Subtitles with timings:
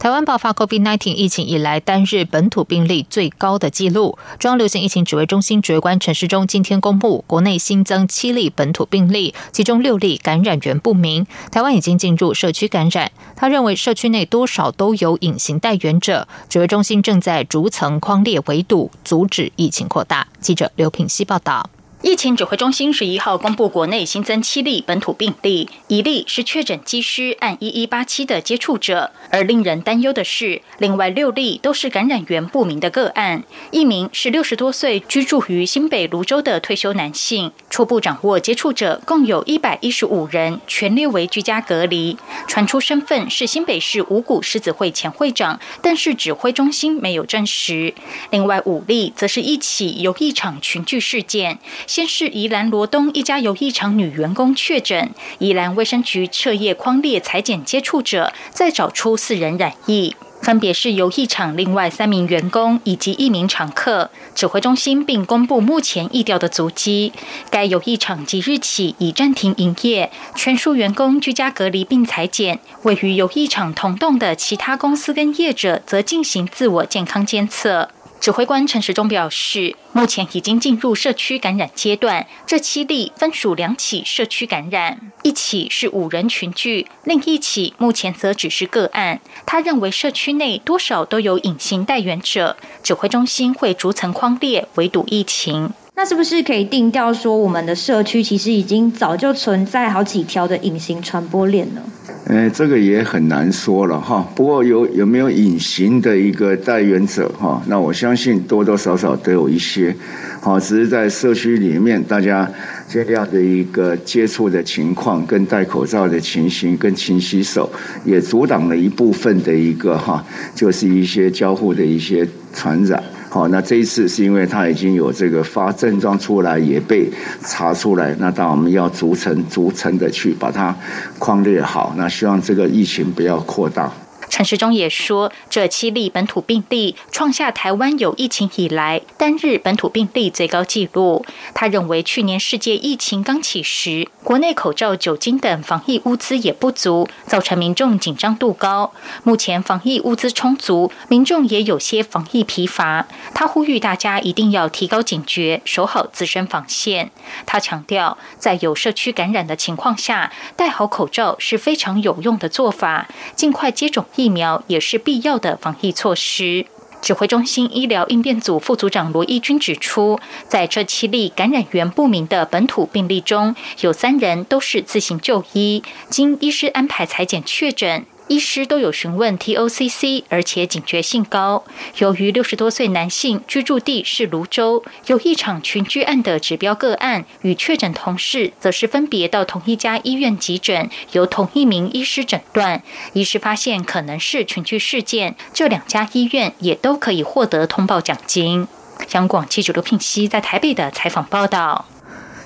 [0.00, 4.18] 台湾爆发 COVID-19 疫情以来单日本土病例最高的纪录。
[4.38, 11.26] 中央流行疫情指挥中心指挥官陈时中今天公布，国内新增七例本土病例，其中六例感染源不明。
[11.52, 13.12] 台湾已经进入社区感染。
[13.36, 20.26] 他认为社区内多少都有隐形带源者，指挥中心正在逐层框列围堵，阻止疫情扩大。
[20.40, 21.68] 记者刘品希报道。
[22.02, 29.10] 疫情指挥中心十一号公布，国内新增七例本土病例，一例是确诊机师按一一八七的接触者。
[29.30, 33.44] 而令人担忧的是，另外六例都是感染源不明的个案。
[33.70, 42.16] 一名是六十多岁居住于新北泸州的退休男性，初步掌握接触者共有一百一十五人，全列为居家隔离。
[42.48, 47.92] 传出身份是新北市五股狮子会前会长，但是指挥中心没有证实。
[48.30, 51.58] 另外五例则是一起游艺场群聚事件。
[51.90, 55.10] 先是宜兰罗东一家游艺场女员工确诊，
[55.40, 64.08] 宜兰卫生局彻夜框列裁剪接触者，再找出四人染疫，分别是游艺场另外三名员工以及一名常客。
[64.36, 67.12] 指挥中心并公布目前疫调的足迹，
[67.50, 72.60] 该游艺场即日起已暂停营业，全数员工居家隔离并裁剪。
[72.84, 77.88] 位于游艺场同栋的其他公司跟业者则进行自我健康监测。
[78.20, 82.26] 指挥官陈时中表示，目前已经进入社区感染阶段。
[82.46, 89.22] 这七例分属两起社区感染，一起是五人群聚，另一起目前则只是个案。
[89.46, 95.72] 他认为社区内多少都有隐形带源者，指挥中心会逐层框列围堵疫情。
[96.02, 101.82] 那是不是可以定调说，我们的社区其实已经早就存在好几条的隐形传播链呢？
[102.24, 104.26] 呃，这个也很难说了哈。
[104.34, 107.62] 不过有有没有隐形的一个带源者哈？
[107.66, 109.94] 那我相信多多少少都有一些。
[110.40, 112.50] 好，只是在社区里面，大家
[112.88, 117.70] 这样的一个接触的情况，跟戴口罩的情形，跟勤洗手，
[118.06, 120.24] 也阻挡了一部分的一个哈，
[120.54, 123.04] 就是一些交互的一些传染。
[123.32, 127.08] 好，那这一次是因为他已经有这个发症状出来，也被
[127.42, 130.74] 查出来，那当然我们要逐层逐层的去把它
[131.16, 133.92] 框列好，那希望这个疫情不要扩大。
[134.30, 141.26] 陈时中也说，这七例本土病例创下台湾有疫情以来单日本土病例最高纪录。
[141.52, 148.92] 他认为，去年世界疫情刚起时，国内口罩、酒精等防疫物资也不足，造成民众紧张度高。
[149.24, 153.08] 目前防疫物资充足，民众也有些防疫疲乏。
[153.34, 157.10] 他呼吁大家一定要提高警觉，守好自身防线。
[157.44, 164.06] 他强调，在有社区感染的情况下，戴好口罩是非常有用的做法，尽快接种。
[164.20, 166.66] 疫苗也是必要的防疫措施。
[167.00, 178.04] 指挥中心医疗应变组副组长罗义军指出，在这七例感染源不明的本土病例中，有三人都是自行就医，经医师安排裁剪确诊。
[178.30, 181.64] 医师都有询问 TOCC，而且警觉性高。
[181.98, 192.84] 由于六十多岁男性居住地是泸州，有一场群居案的指标个案与确诊同事，则是分别到同一家医院急诊，由同一名医师诊断。
[193.14, 198.68] 医师发现可能是群聚事件，这两家医院也都可以获得通报奖金。
[199.10, 201.84] 央广记者刘聘熙在台北的采访报道。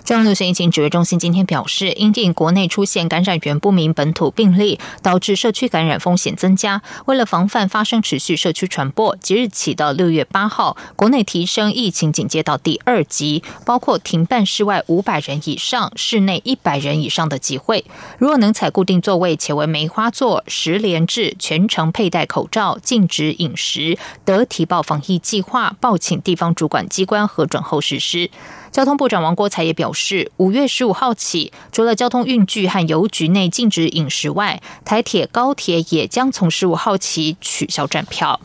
[0.05, 6.83] 中央流行疫情指挥中心今天表示，因应国内出现感染源不明本土病例，导致社区感染风险增加。
[7.07, 17.87] 为了防范发生持续社区传播，即日起到六月八号，国内提升疫情警戒到第二级，包括停办室外五百人以上、室内一百人以上的集会。
[18.19, 28.29] 如果能采固定座位且为梅花座、十连制、全程佩戴口罩、禁止饮食，得提报防疫计划，报请地方主管机关核准后实施。
[28.75, 38.41] 交通部长王国才也表示，五月十五号起，除了交通运具和邮局内禁止饮食外，台铁、高铁也将从十五号起取消站票。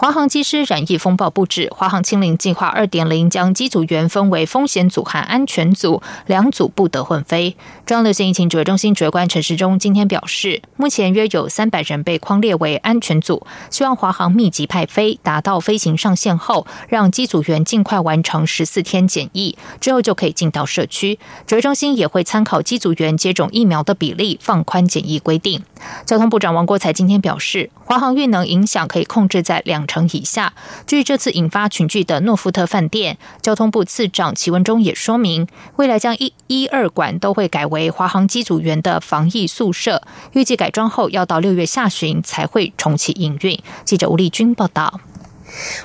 [0.00, 7.56] 华航机师染疫风暴不止，华航清零计划二点零将机组员分为风险组和安全组，两组不得混飞。
[7.84, 21.18] 中央流行疫情指挥中心指挥官陈时中今天表示，目前约有三百人被框列为安全组，希望华航密集派飞，达到飞行上线后，让机组员尽快完成十四天检疫，之后就可以进到社区。
[21.44, 25.64] 指挥中心也会参考机组员接种疫苗的比例，放宽检疫规定。
[26.06, 29.87] 交通部长王国才今天表示，华航运能影响可以控制在两。
[29.88, 30.52] 成以下。
[30.86, 40.02] 据这次引发群聚的诺富特饭店，交通部次长齐文忠也说明，未来将一、一二馆都会改为华航机组员的防疫宿舍，
[40.32, 43.58] 预计改装后要到六月下旬才会重启营运。
[43.84, 45.00] 记者吴丽君报道。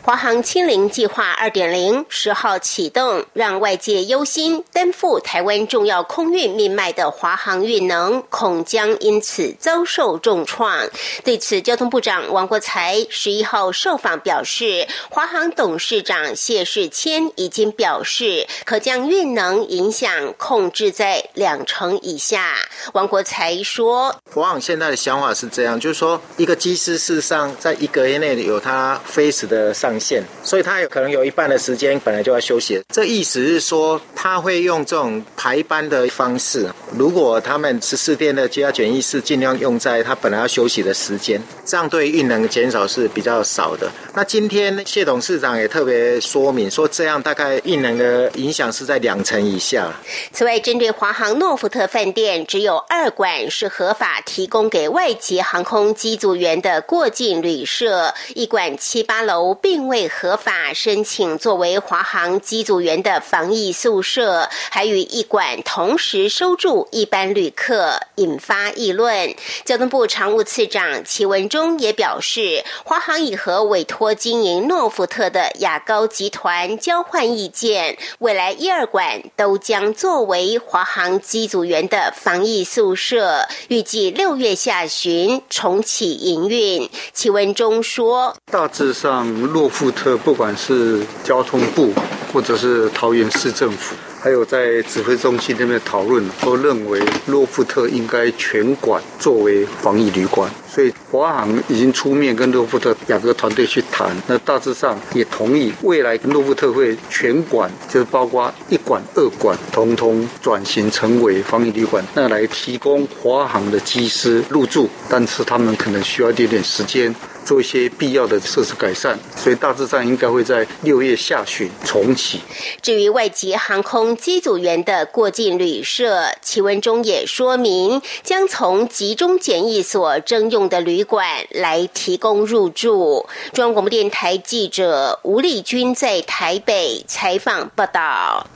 [0.01, 10.89] 华航清零计划二点零十号启动，让外界忧心担负台湾重要空运命脉的华航运能恐将因此遭受重创。
[11.23, 22.55] 对此，交通部长王国才十一号受访表示，华航董事长谢世谦已经表示，可将运能影响控制在两成以下。
[22.91, 32.81] 王国才说：“华航现在的想法是这样，就是说，一个机师事实上在一个月内有他飞时的。”的上限，所以他有可能有一半的时间本来就要休息。
[32.91, 36.67] 这意思是说，他会用这种排班的方式。
[36.97, 43.91] 如果他们十四天的居家检疫是尽量用在他本来要休息的时间，这样对运能减少是比较少的。
[44.15, 49.91] 那今天谢董事长也特别说明说，这样大概运能的影响是在两成以下。
[50.31, 59.42] 此外，针对华航诺福特饭店只有二馆是合法提供给外籍航空机组员的过境旅社，一馆七八楼。
[59.51, 69.33] 并未合法申请作为华航机组员的防疫宿舍，还与一馆同时收住一般旅客，引发议论。
[69.65, 86.87] 交通部常务次长齐文忠也表示，华航已和委托经营诺福特的雅高集团交换意见，未来一二馆都将作为华航机组员的防疫宿舍，预计六月下旬重启营运。
[87.13, 91.93] 齐文忠说：“大致上。”诺富特不管是交通部，
[92.31, 100.49] 或者是桃园市政府，还有在指挥中心那边讨论，都认为诺富特应该全馆作为防疫旅馆。
[100.67, 117.13] 所以华航已经出面跟诺富特两个团队去谈，那大致上也同意未来诺富特会全馆，就是包括一馆、二馆，通通转型成为防疫旅馆，那来提供华航的机师入住，但是他们可能需要一点点时间。
[117.45, 122.41] 做一些必要的设施改善，所以大致上应该会在六月下旬重启。
[122.81, 133.25] 至于外籍航空机组员的过境旅社，其文中也说明将从集中检疫所征用的旅馆来提供入住。
[133.53, 138.47] 中央广播电台记者吴丽君在台北采访报道。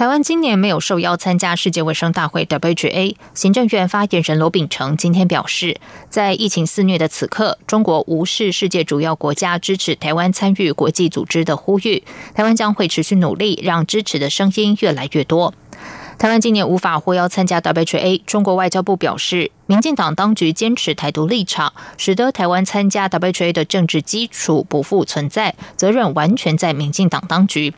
[0.00, 3.16] 台湾今年没有受邀参加世界卫生大会 （WHA）。
[3.34, 12.02] 行政院发言人罗秉成今天表示，在疫情肆虐的此刻，中国无视世界主要国家支持台湾参与国际组织的呼吁，
[12.34, 15.52] 台湾将会持续努力，让支持的声音越来越多。
[16.16, 19.50] 台湾今年无法获邀参加 WHA，中国外交部表示。
[19.70, 27.72] 民进党当局坚持台独立场，使得台湾参加 WHA 的政治基础不复存在，责任完全在民进党当局。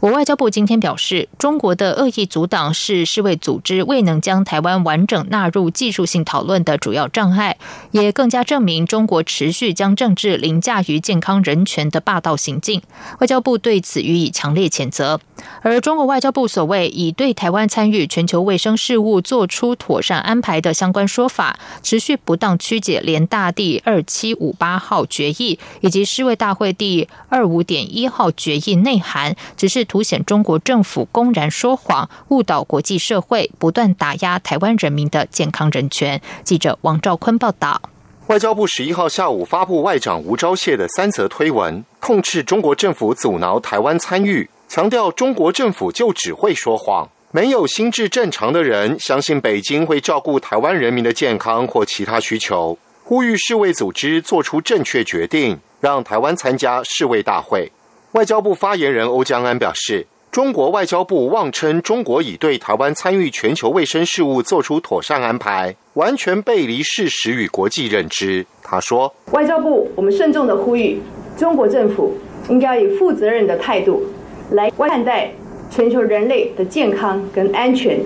[0.00, 7.58] 我外交部今天表示，中国的恶意阻挡是世卫组织未能将台湾完整纳入技术性讨论的主要障碍，
[7.90, 12.80] 也更加证明中国持续将政治凌驾于健康人权的霸道行径。
[13.18, 15.20] 外交部对此予以强烈谴责。
[15.60, 21.33] 而中国外交部所谓已对台湾参与全球卫生事务做出妥善安排的相关说法。
[21.34, 36.20] 法持续不当曲解联大第二七五八号决议以及世卫大会第二五点一号决议内涵，只是凸显中国政府公然说谎，误导国际社会，不断打压台湾人民的健康人权。
[36.44, 37.82] 记者王兆坤报道。
[38.28, 47.10] 外交部十一号下午发布外长吴钊燮的三则推文，痛斥中国政府阻挠台湾参与，强调中国政府就只会说谎。
[47.34, 57.72] 没有心智正常的人相信北京会照顾台湾人民的健康或其他需求，呼吁世卫组织做出正确决定，让台湾参加世卫大会。
[58.12, 68.46] 外交部发言人欧江安表示，中国外交部妄称中国已对台湾参与全球卫生事务做出妥善安排，完全背离事实与国际认知。
[68.62, 71.02] 他说：“外交部，我们慎重的呼吁
[71.36, 72.16] 中国政府
[72.48, 74.06] 应该以负责任的态度
[74.52, 75.32] 来看待。”
[75.74, 77.98] 全球人类的健康跟安全，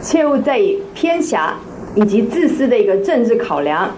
[0.00, 1.56] 切勿再以偏狭
[1.96, 3.90] 以及自私的一个政治考量，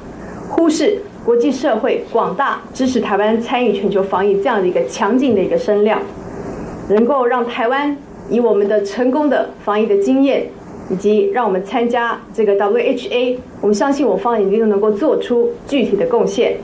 [0.48, 6.00] 忽视国际社会广大支持台湾参与全球防疫这样的一个强劲的一个声量，
[6.88, 7.94] 能够让台湾
[8.30, 10.46] 以我们的成功的防疫的经验，
[10.88, 16.56] 以及让我们参加这个 WHA，我们相信我方一定能够做出具体的贡献。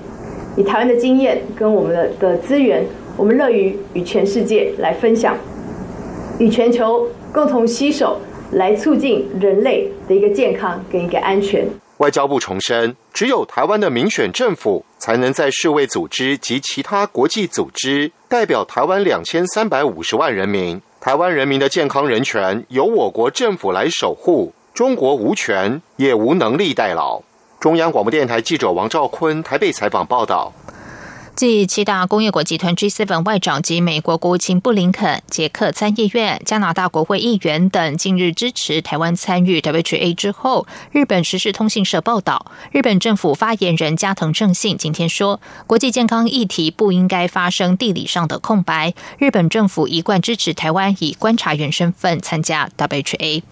[0.56, 2.86] 以台湾的经验跟我们的的资源，
[3.18, 5.36] 我们乐于与全世界来分享。
[6.38, 8.20] 与全球共同携手，
[8.52, 11.66] 来促进人类的一个健康跟一个安全。
[11.98, 20.80] 外交部重申，只有台湾的民选政府才能在世卫组织及其他国际组织代表台湾两千三百五十万人民。
[21.00, 27.20] 台湾人民的健康人权由我国政府来守护，中国无权也无能力代劳。
[27.58, 30.52] 中央广播电台记者王兆坤台北采访报道。
[31.38, 53.42] 继七大工业国集团 G7 外长及美国国务卿布林肯、捷克参议院、加拿大国会议员等近日支持台湾参与 WHA 之后，日本时事通信社报道，日本政府发言人加藤正信今天说，国际健康议题不应该发生地理上的空白，日本政府一贯支持台湾以观察员身份参加 WHA。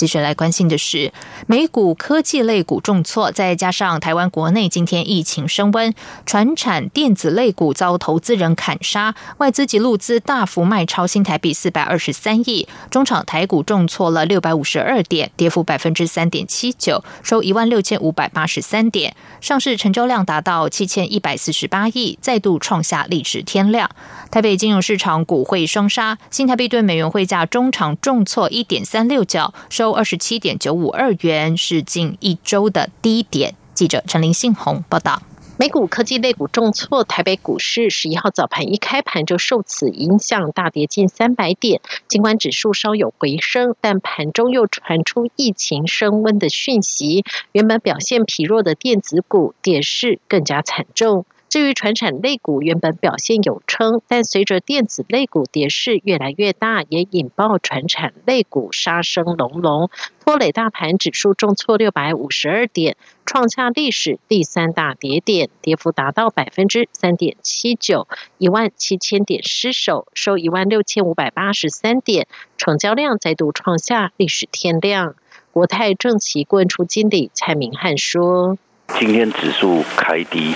[0.00, 1.12] 继续来关心的是，
[1.46, 5.92] 美股科技类股重挫，再加上台湾国内今天疫情升温，
[6.24, 23.90] 船产电子类股遭投资人砍杀，外资及陆资大幅卖超新台币四百二十三亿，中场台股重挫了六百五十二点，跌幅百分之三点七九，收一万六千五百八十三点，上市成交量达到七千一百四十八亿，再度创下历史天量。
[24.30, 33.54] 台北金融市场股汇双杀，新台币对美元汇价中场重挫一点三六角，收二十七点九五二元，是近一周的低点。
[33.74, 35.22] 记者陈林信宏报道。
[35.58, 41.82] 美股科技类股重挫，台北股市十一号早盘一开盘就受此影响大跌近三百点。
[42.08, 51.26] 尽管指数稍有回升，但盘中又传出疫情升温的讯息，原本表现疲弱的电子股跌势更加惨重。
[51.50, 59.90] 至于传产类股原本表现有撑，但随着电子类股跌势越来越大，也引爆传产类股杀声隆隆，
[60.24, 68.06] 拖累大盘指数重挫六百五十二点，创下历史第三大跌点，跌幅达到百分之三点七九，
[68.38, 72.28] 一万七千点失守，收一万六千五百八十三点，
[72.58, 75.16] 成交量再度创下历史天量。
[75.50, 78.56] 国泰正奇顾问处经理蔡明汉说。
[78.98, 80.54] 今天指数开低，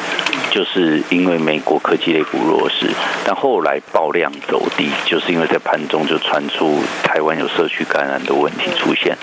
[0.51, 2.91] 就是因为美国科技类股弱势，
[3.25, 9.17] 但后来爆量走低，就是因为在盘中就传出台湾有社区感染的问题出现，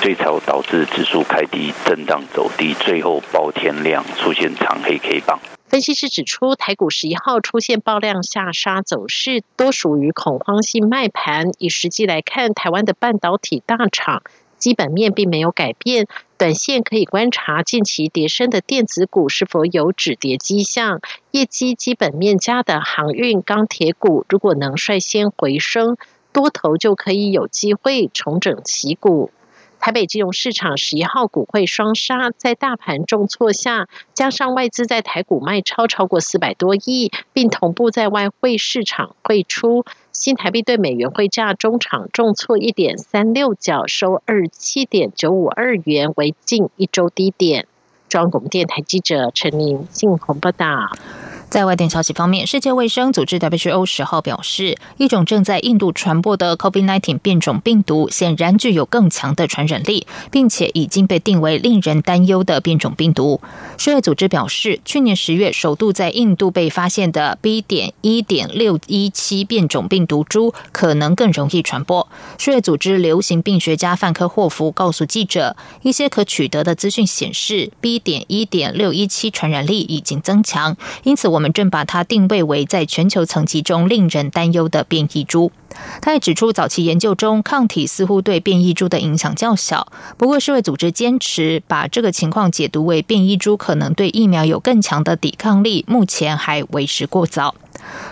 [0.00, 5.38] 所以才导致指数开低震荡走低，最后爆天量出现长黑 K 棒。
[5.68, 11.52] 分析师指出，台股十一号出现爆量下杀走势，多属于恐慌性卖盘。
[11.58, 14.22] 以实际来看，台湾的半导体大厂。
[14.60, 16.06] 基本面并没有改变，
[16.38, 21.00] 短线可以观察近期跌升的电子股是否有止跌迹象。
[21.32, 25.96] 业绩基本面佳的航运、钢铁股，如果能率先回升，
[26.32, 29.30] 多头就可以有机会重整旗鼓。
[29.80, 47.66] 台北金融市场十一号股汇双杀，在大盘重挫下，加上外资在台股卖超超过四百多亿，并同步在外汇市场汇出，新台币对美元汇价中场重挫一点三六角，收二七点九五二元，为近一周低点。
[48.10, 50.90] 中央广播电台记者陈明信鸿报道。
[51.50, 63.40] 在外电消息方面，世界卫生组织 WHO 十号表示，一种正在印度传播的 COVID-19 变种病毒显然具有更强的传染力，并且已经被定为令人担忧的变种病毒。
[63.76, 67.60] 世卫组织表示，去年十月首度在印度被发现的 B.
[67.60, 72.06] 点一点六一七变种病毒株可能更容易传播。
[72.38, 77.98] 世卫组织流行病学家范科霍夫告诉记者，一些可取得的资讯显示，B.
[77.98, 81.39] 点一点六一七传染力已经增强，因此我。
[81.40, 85.50] 我们正把它定位为在全球层级中令人担忧的变异株。
[86.02, 89.90] 他也指出，早期研究中抗体似乎对变异株的影响较小。
[90.18, 97.54] 不过，世卫组织坚持把这个情况解读为变异株可能对疫苗有更强的抵抗力，目前还为时过早。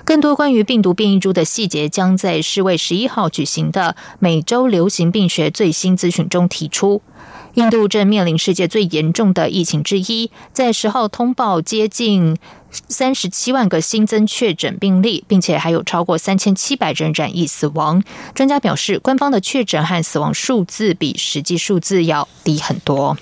[0.06, 7.02] 更多关于病毒变异株的细节将在世卫十一号举行的每周流行病学最新资讯中提出。
[7.54, 12.36] 印度正面临世界最严重的疫情之一，在十号通报接近
[12.70, 18.02] 三十七万个新增确诊病例，并且还有超过三千七百人染疫死亡。
[18.34, 23.16] 专家表示，官方的确诊和死亡数字比实际数字要低很多。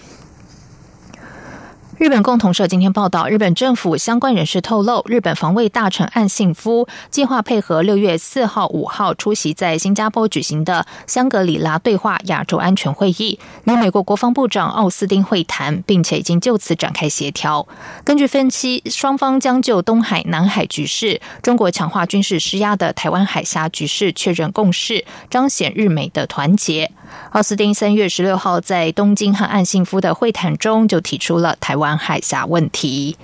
[1.99, 17.67] 日本共同社今天报道，日本政府相关人士透露，日本防卫大臣岸信夫计划配合六月四号、五号出席在新加坡举行的香格里拉对话亚洲安全会议，与美国国防部长奥斯汀会谈，并且已经就此展开协调。
[18.05, 26.93] 根据分析，双方将就东海、南海局势、中国强化军事施压的台湾海峡局势确认共识，彰显日美的团结。
[27.31, 33.17] 奥斯汀三月十六号在东京和岸信夫的会谈中就提出了台湾湾海峡问题。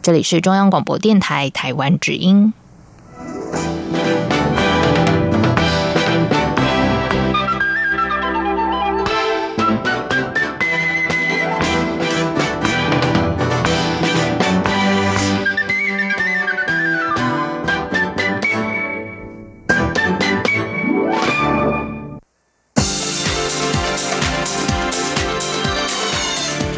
[0.00, 2.52] 这里是中央广播电台台湾之音。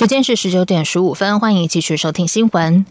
[0.00, 2.86] 时间是十九点十五分，欢迎继续收听新闻。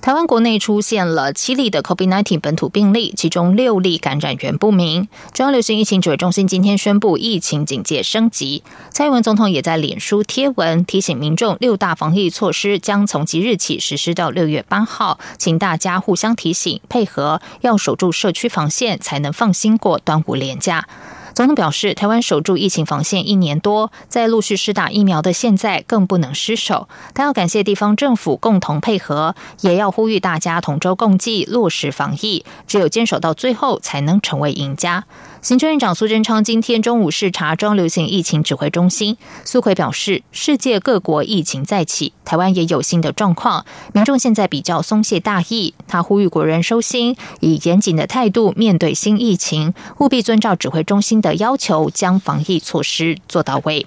[0.00, 5.06] 台湾国内出现了七例的 COVID-19 本土病例，其中六例感染源不明。
[5.32, 8.64] 中央流行疫情指挥中心今天宣布疫情警戒升级。
[8.90, 20.88] 蔡英文总统也在脸书贴文提醒民众，六大防疫措施将从即日起实施到六月八号，请大家互相提醒，配合要守住社区防线，才能放心过端午连假。
[21.38, 26.88] 总统表示，台湾守住疫情防线一年多，在陆续施打疫苗的现在，更不能失守。
[27.14, 32.44] 他要感谢地方政府共同配合，也要呼吁大家同舟共济，落实防疫。
[32.66, 35.04] 只有坚守到最后，才能成为赢家。
[35.40, 45.74] 行政院长苏贞昌今天中午视察中流行疫情指挥中心，苏奎表示，世界各国疫情再起，台湾也有新的状况，民众现在比较松懈大意。
[45.86, 53.86] 他呼吁国人收心，以严谨的态度面对新疫情，务必遵照指挥中心的要求，将防疫措施做到位。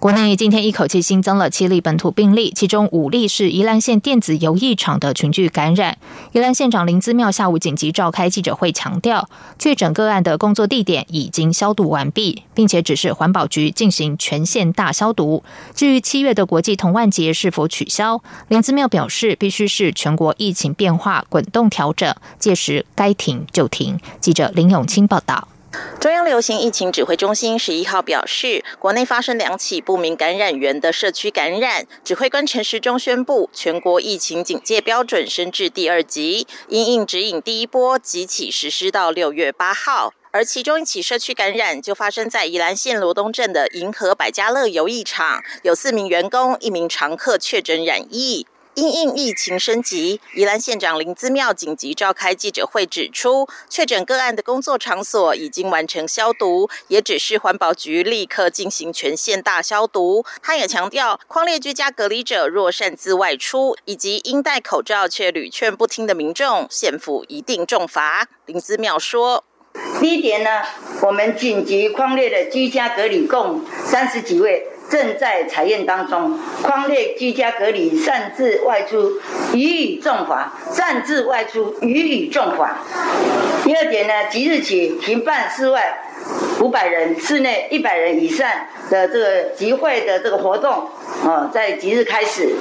[0.00, 5.98] 国内今天一口气新增了七例本土病例，其中五例是宜兰县电子游艺场的群聚感染。
[6.30, 9.28] 宜兰县长林姿妙下午紧急召开记者会，强调
[9.58, 15.42] 确诊个案的工作地点已经消毒完毕，并且指示环保局进行全县大消毒。
[15.74, 23.98] 至于七月的国际同万节是否取消，林姿妙表示必须是全国疫情变化滚动调整，届时该停就停。
[24.20, 25.48] 记者林永清报道。
[26.00, 31.86] 中央流行疫情指挥中心十一号表示，国内发生两起不明感染源的社区感染。
[32.02, 40.14] 指挥官陈时中宣布，全国疫情警戒标准升至第二级，因应指引第一波即起实施到六月八号。
[40.30, 48.46] 而其中一起社区感染就发生在宜兰县罗东镇的银河百家乐游艺场，有四名员工、一名常客确诊染疫。
[48.78, 60.24] 因应疫情升级，宜兰县长林姿妙紧急召开记者会，指出确诊个案的工作场所已经完成消毒，也指示环保局立刻进行全县大消毒。
[60.40, 68.28] 他也强调，框列居家隔离者若擅自外出，以及应戴口罩却屡劝不听的民众，县府一定重罚。
[68.46, 69.42] 林姿妙说
[69.98, 70.62] ：“第一点呢，
[71.02, 79.20] 我们紧急框列的居家隔离共三十几位。”正在采验当中，匡列居家隔离擅自外出，
[79.52, 82.78] 予以重罚；擅自外出，予以重罚。
[83.64, 85.98] 第二点呢，即日起停办室外
[86.60, 88.50] 五百人、室内一百人以上
[88.90, 90.88] 的这个集会的这个活动，
[91.24, 92.54] 啊，在即日开始。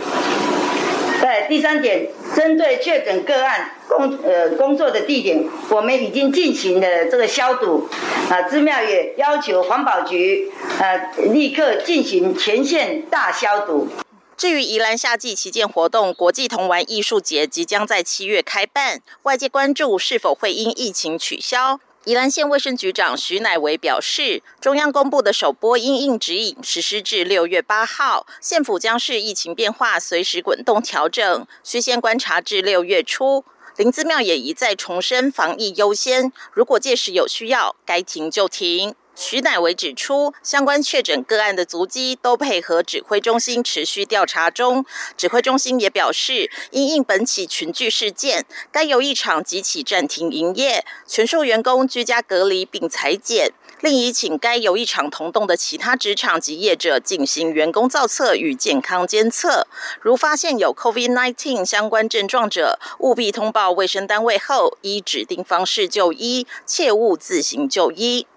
[1.22, 7.90] 在第三点，针对确诊个案工呃工作的地点，我们已经进行了这个消毒。
[8.30, 13.88] 啊，资庙也要求环保局呃立刻进行全县大消毒。
[14.36, 21.80] 至于宜兰夏季旗舰活动国际童玩艺术节即将在七月开办，外界关注是否会因疫情取消。
[22.08, 33.44] 宜兰县卫生局长徐乃维表示，中央公布的首波因应指引实施至六月八号，县府将视疫情变化随时滚动调整，需先观察至六月初。
[33.76, 38.96] 林子庙也一再重申防疫优先，如果届时有需要，该停就停。
[39.20, 44.86] 徐乃维指出，相关确诊个案的足迹都配合指挥中心持续调查中。
[45.18, 53.52] 指挥中心也表示，因应本起群聚事件，该游艺场即起暂停营业，全数员工居家隔离并裁剪。
[53.82, 59.66] 另已请该游艺场同栋的其他职场及业者进行员工造册与健康监测。
[60.00, 68.28] 如发现有 COVID-19 相关症状者，务必通报卫生单位后，依指定方式就医，切勿自行就医。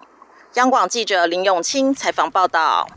[0.54, 2.88] 央广记者林永清采访报道：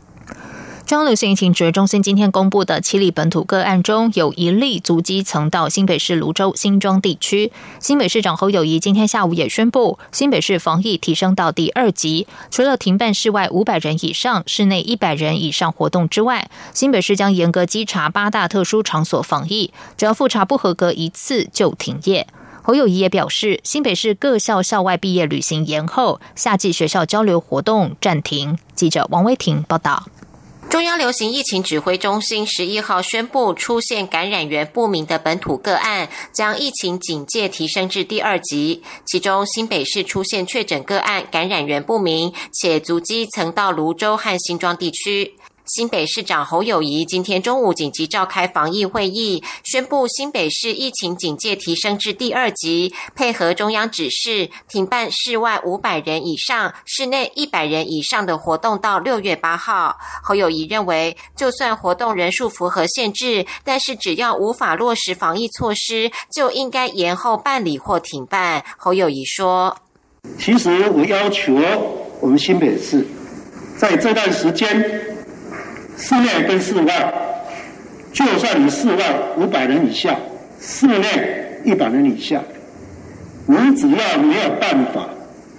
[0.84, 7.52] 中央流行疫情指挥中心今天公布的七例本土个案中，有一例足迹曾到新北市泸州新庄地区。
[7.78, 22.26] 新北市长侯友谊今天下午也宣布，新北市防疫提升到第二级，除了停办室外五百人以上、室内一百人以上活动之外，新北市将严格稽查八大特殊场所防疫，只要复查不合格一次就停业。
[22.66, 28.58] 侯友谊也表示，新北市各校校外毕业旅行延后，夏季学校交流活动暂停。
[28.74, 30.08] 记者王威婷报道。
[30.70, 38.82] 中央流行疫情指挥中心十一号宣布，出现感染源不明的本土个案，将疫情警戒提升至第二级。
[39.04, 45.34] 其中，新北市出现确诊个案，感染源不明，且足迹曾到泸州和新庄地区。
[45.66, 59.96] 新北市长侯友谊今天中午紧急召开防疫会议，宣布新北市疫情警戒提升至第二级，配合中央指示，停办室外五百人以上、室内一百人以上的活动到六月八号。
[60.22, 68.62] 侯友谊认为，就算活动人数符合限制，但是只要无法落实防疫措施，就应该延后办理或停办。
[68.76, 69.74] 侯友谊说
[70.38, 71.54] ：“其实我要求
[72.20, 73.06] 我们新北市
[73.78, 75.13] 在这段时间。”
[75.96, 77.14] 室内跟室外，
[78.12, 79.04] 就算你室外
[79.38, 80.16] 五百人以下，
[80.60, 81.06] 室内
[81.64, 82.42] 一百人以下，
[83.46, 85.08] 你只要没有办法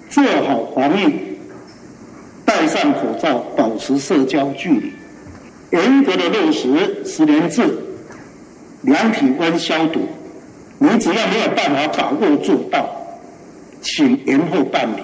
[0.09, 1.13] 做好防疫，
[2.43, 4.91] 戴上口罩，保持社交距离，
[5.71, 7.63] 严格的落实十连制，
[8.81, 10.07] 量体温消毒，
[10.77, 12.89] 你只要没有办法把握做到，
[13.81, 15.01] 请延后办理，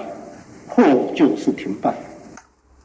[0.68, 0.82] 或
[1.14, 1.94] 就是停办。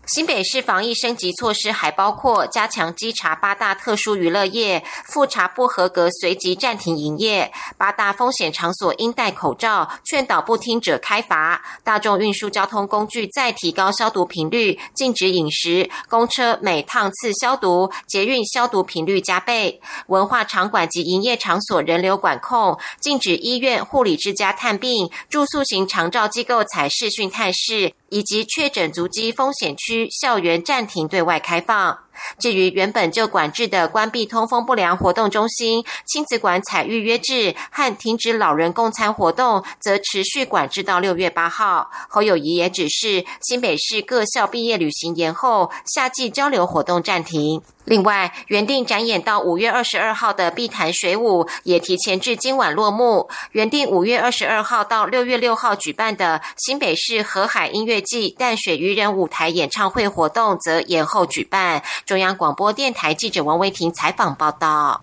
[0.08, 27.92] 新北市防疫升级措施还包括加强稽查八大特殊娱乐业，复查不合格随即暂停营业；八大风险场所应戴口罩，劝导不听者开罚；大众运输交通工具再提高消毒频率，禁止饮食；公车每趟次消毒，捷运消毒频率加倍；文化场馆及营业场所人流管控，禁止医院、护理之家探病；住宿型长照机构采视讯探视。
[28.10, 32.00] 以及确诊足迹风险区校园暂停对外开放。
[32.40, 41.92] 至于原本就管制的关闭通风不良活动中心、亲子馆采预约制和停止老人共餐活动，则持续管制到六月八号。
[42.10, 47.62] 侯友谊也指示新北市各校毕业旅行延后，夏季交流活动暂停。
[47.88, 53.30] 另外，原定展演到五月二十二号的碧潭水舞也提前至今晚落幕。
[53.54, 61.82] 原定五月二十二号到六月六号举办的新北市河海音乐季淡水渔人舞台演唱会活动，则延后举办。
[62.06, 65.02] 中央广播电台记者王维婷采访报道。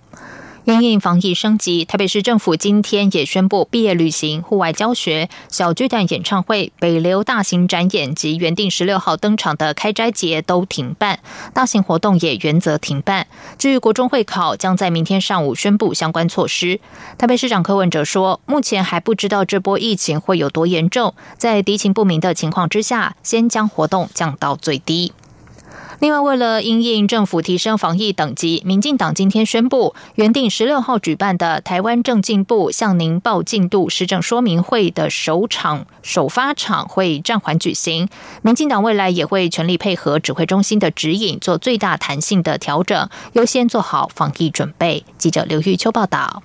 [0.65, 11.21] 因应防疫升级，台北市政府今天也宣布，毕业旅行、户外教学、小巨蛋演唱会、北流大型展演及原定十六号登场的开斋节都停办，
[11.53, 13.27] 大型活动也原则停办。
[13.59, 16.81] 至于国中会考，将在明天上午宣布相关措施。
[17.19, 25.13] 台北市长柯文哲说，目前还不知道这波疫情会有多严重，在敌情不明的情况之下，先将活动降到最低。
[26.05, 38.07] 另外，为了因应政府提升防疫等级，民进党今天宣布，原定十六号举办的台湾政进部向您报进度施政说明会的首场首发场会暂缓举行。
[38.43, 45.03] 民进党未来也会全力配合指挥中心的指引，做最大弹性的调整，优先做好防疫准备。
[45.17, 46.43] 记者刘玉秋报道。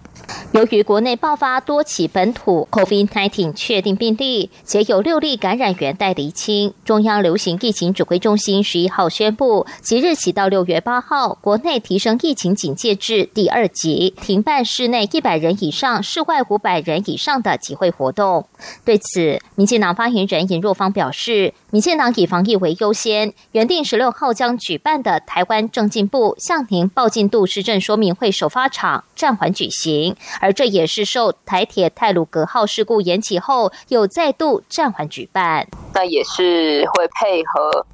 [0.52, 18.48] 由于国内爆发多起本土 COVID-19 确定病例，且有六例感染源待厘清，中央流行疫情指挥中心十一号宣布，即日起到六月八号，国内提升疫情警戒至第二级，停办室内一百人以上、室外五百人以上的集会活动。
[18.84, 30.16] 对此，民进党发言人尹若芳表示，民进党以防疫为优先，原定十六号将举办的台湾政进部向您报进度施政说明会首发场暂缓举行。
[30.42, 35.68] 而这也是受台铁泰鲁格号事故延期后，又再度暂缓举办。
[35.94, 37.86] 那也是会配合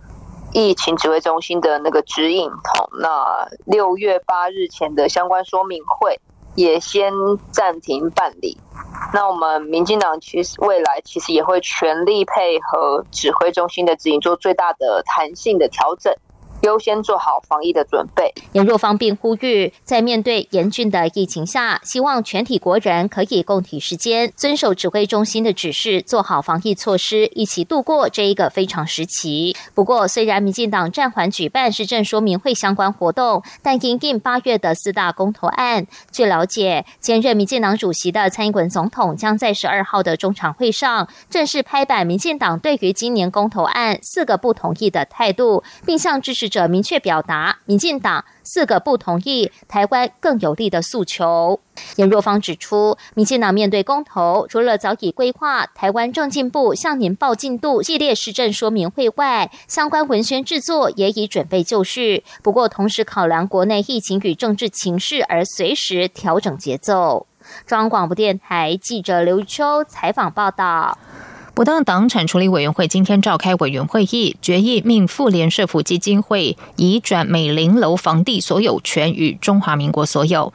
[0.53, 6.17] 疫情指挥中心的那个指引，好，那六月八日前的相关说明会
[6.55, 7.13] 也先
[7.51, 8.57] 暂停办理。
[9.13, 16.13] 那我们民进党其实未来其实也会全力配合指挥中心的指引，做最大的弹性的调整。
[16.65, 18.33] 优先做好防疫的准备。
[18.53, 29.55] 严若方并呼吁，在面对严峻的疫情下，希望全体国人可以共体时间，遵守指挥中心的指示，做好防疫措施，一起度过这一个非常时期。
[29.75, 46.49] 不过，虽然民进党暂缓举办市政说明会相关活动，但因应八月的四大公投案，据了解，兼任民进党主席的蔡英文总统将在十二号的中常会上正式拍板民进党对于今年公投案四个不同意的态度，并向支持。
[46.55, 51.59] 者明确表达，民进党四个不同意台湾更有利的诉求。
[51.97, 62.23] 严若芳指出，民进党面对公投，除了早已规划台湾政进部向您报进度系列施政说明会外，相关文宣制作也已准备就绪。
[62.41, 67.27] 不过，同时考量国内疫情与政治情势，而随时调整节奏。
[67.67, 70.97] 中央广播电台记者刘秋采访报道。
[71.55, 80.51] 不当党产处理委员会今天召开委员会议，决议命妇联社府基金会移转美林楼房地所有权与中华民国所有。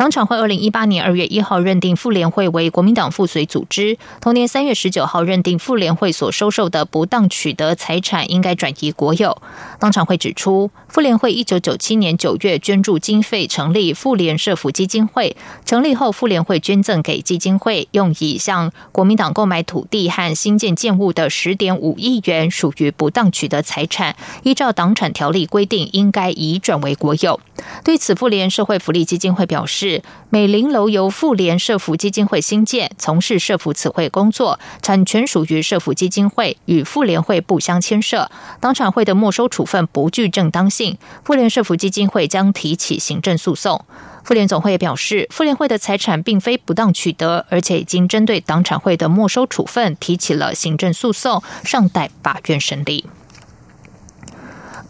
[0.00, 9.36] 党产会二零一八年二月一号认定妇联会为国民党附随组织，同年三月十九号认定妇联会所收受的不当取得财产应该转移国有。
[9.78, 15.36] 党产会指出，妇联会一九九七年九月捐助经费成立妇联社福基金会，
[15.66, 27.38] 成立后妇联会捐赠给基金会用以向国民党购买土地和新建建物的十点五亿元属于不当取得财产，依照党产条例规定应该移转为国有。
[27.84, 29.89] 对此，妇联社会福利基金会表示。
[30.28, 38.30] 美林楼由妇联社福基金会新建，从事社福词汇工作，产权属于社福基金会，与妇联会不相牵涉。
[38.60, 43.84] 当产会的没收处分不具正当性，妇联社福基金会将提起行政诉讼。
[44.22, 53.06] 妇联总会也表示，妇联会的财产并非不当取得，而且已经针对党产会的没收处分提起了行政诉讼，尚待法院审理。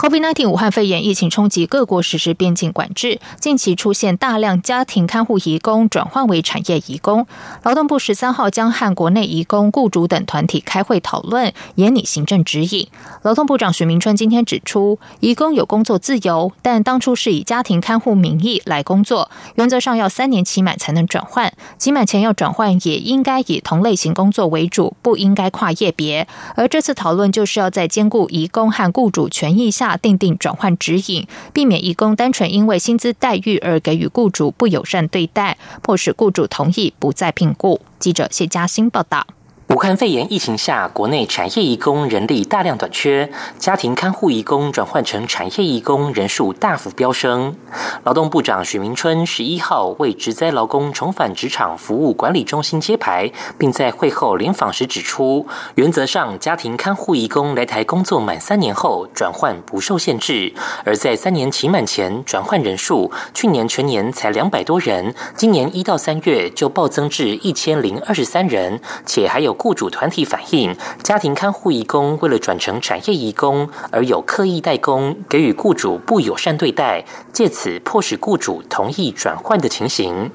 [0.00, 7.26] COVID-19 武汉肺炎疫情冲击各国实施边境管制，近期出现大量家庭看护移工转换为产业移工。
[7.64, 12.88] 劳动部十三号将和国内移工雇主等团体开会讨论，严拟行政指引。
[13.20, 26.26] 劳动部长许明春今天指出，移工有工作自由，但当初是以家庭看护名义来工作，原则上要三年期满才能转换，期满前要转换也应该以同类型工作为主，不应该跨业别。
[26.56, 29.89] 而这次讨论就是要在兼顾移工和雇主权益下。
[29.96, 37.81] 定定转换指引，避免义工单纯因为薪资待遇而给予雇主不友善对待，迫使雇主同意不再聘雇。
[37.98, 39.26] 记者谢嘉欣报道。
[39.70, 47.54] 武汉肺炎疫情下，国内产业移工人力大量短缺，家庭看护移工转换成产业移工人数大幅飙升。
[48.02, 60.52] 劳动部长许明春十一号为职灾劳工重返职场服务管理中心揭牌，并在会后联访时指出，原则上家庭看护移工来台工作满三年后转换不受限制，
[60.85, 69.56] 而在三年期满前转换人数，去年全年才两百多人，今年一到三月就暴增至一千零二十三人，且还有。
[69.62, 80.30] 雇主团体反映，家庭看护义工为了转成产业义工，而有刻意代工，给予雇主不友善对待，借此迫使雇主同意转换的情形。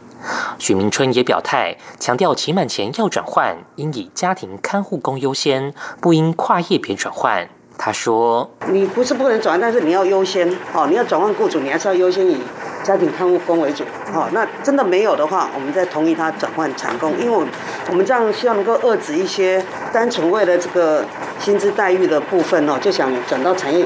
[0.60, 7.50] 许明春也表态，强调期满前要转换，应以家庭看护工优先，不应跨业别转换。
[7.78, 12.42] 他说：“你不是不能转，但是你要优先哦，你要转换雇主，你还是要优先以
[12.84, 13.84] 家庭看护工为主
[14.14, 14.28] 哦。
[14.32, 17.48] 那真的没有的话，我们再同意他转换产工，因为
[17.90, 21.06] 我们这样希望能够遏制一些单纯为了这个
[21.40, 23.86] 薪资待遇的部分哦，就想转到产业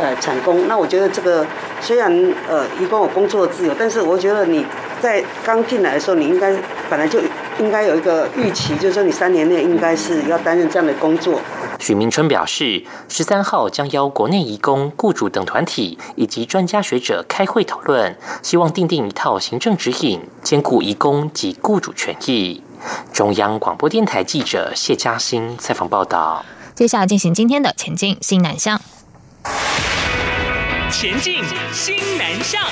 [0.00, 0.68] 呃产工。
[0.68, 1.44] 那我觉得这个
[1.80, 2.12] 虽然
[2.48, 4.64] 呃提供我工作的自由，但是我觉得你
[5.00, 6.54] 在刚进来的时候，你应该
[6.88, 7.18] 本来就
[7.58, 11.40] 应该有一个预期，就是说你三年内应该是要担任这样的工作。”
[11.84, 22.62] 许明春表示，十三号将邀国内移工、雇主等团体以及专家学者开会讨论，希望订定一套行政指引，兼顾移工及雇主权益。
[23.12, 26.42] 中央广播电台记者谢嘉欣采访报道。
[26.74, 28.80] 接下来进行今天的前进新南向。
[30.90, 32.62] 前进新南向。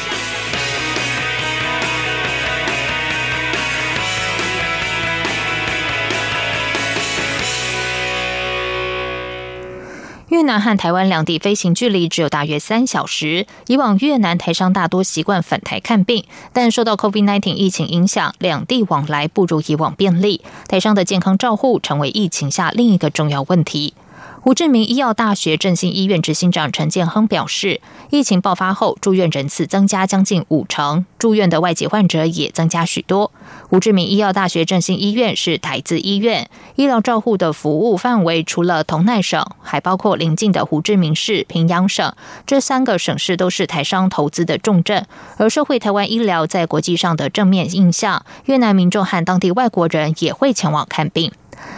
[10.33, 13.47] 越南和台湾两地飞行距离只有大约三小时。
[13.67, 20.41] 以往越南台商大多习惯返台看病，但受到 COVID-19 疫情影响，两地往来不如以往便利。
[20.69, 23.93] 台商的健康照护成为疫情下另一个重要问题。
[24.41, 27.81] 胡志明医药大学振兴医院执行长陈建亨表示，
[28.11, 33.31] 疫情爆发后，住院人次增加将近五成，住院的外籍患者也增加许多。
[33.69, 42.13] 胡志明医药大学振兴医院是台资医院，医疗照护的服务范围除了同奈省，还包括邻近的胡志明市、平阳省，
[42.45, 45.07] 这三个省市都是台商投资的重镇。
[45.37, 51.31] 而社会台湾医疗在国际上的正面印象，越南民众和当地外国人也会前往看病。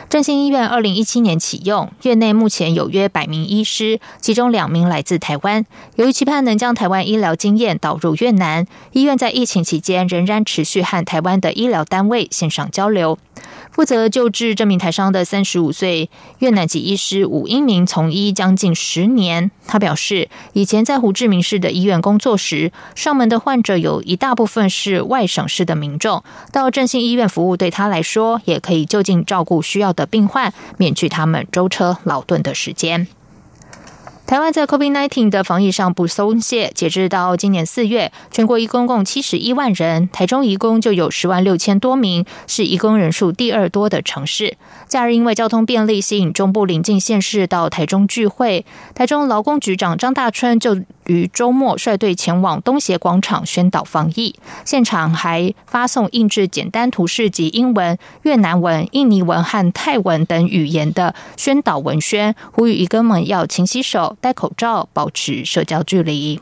[0.09, 5.65] 振兴医院二零一七年启用，院内目前有约百名医师，其中两名来自台湾。
[5.97, 13.19] 由于期盼能将台湾医疗经验导入越南，医院在疫情期间仍然持续和台湾的医疗单位线上交流。
[13.75, 16.09] 负责救治这名台商的三十五岁
[16.39, 19.51] 越南籍医师武英明从医将近十年。
[19.67, 26.23] 他表示，以前在胡志明市的医院工作时，上门的患者有一大部分是外省市的民众。
[26.53, 33.09] 到振兴医院服务，对他来说也可以就近照顾需要的病患，免去他们舟车劳顿的时间。
[34.27, 44.57] 台湾在 COVID-19 的防疫上不松懈，截至到今年四月，全国移工共七十一万人，台中移工就有十万六千多名，是移工人数第二多的城市。
[44.89, 48.65] 假日因为交通便利，吸引中部邻近县市到台中聚会。
[48.95, 50.75] 台中劳工局长张大春就
[51.07, 66.41] 于周末率队前往东协广场宣导防疫，现场还发送印制简单图示及英文、越南文、印尼文和泰文等语言的宣导文宣，呼吁移工们要勤洗手、戴口罩、保持社交距离。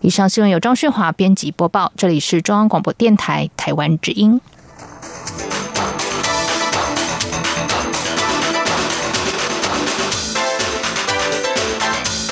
[0.00, 4.40] 以上新闻由张旭华编辑播报，这里是中央广播电台台湾之音。